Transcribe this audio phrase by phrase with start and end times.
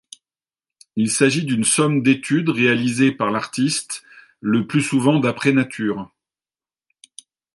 [0.95, 4.01] Il s'agit d'une somme d'études réalisées par l'Artiste,
[4.39, 6.09] le plus souvent d'après nature.